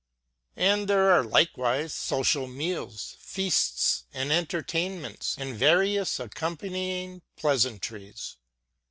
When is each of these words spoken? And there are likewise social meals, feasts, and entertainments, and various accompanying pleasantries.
And 0.57 0.87
there 0.87 1.11
are 1.11 1.23
likewise 1.23 1.93
social 1.93 2.47
meals, 2.47 3.15
feasts, 3.19 4.05
and 4.11 4.31
entertainments, 4.31 5.35
and 5.37 5.55
various 5.55 6.19
accompanying 6.19 7.21
pleasantries. 7.35 8.37